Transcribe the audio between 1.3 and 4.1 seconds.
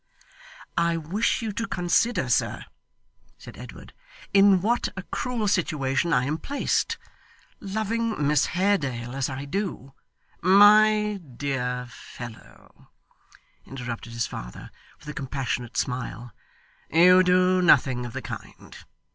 you to consider, sir,' said Edward,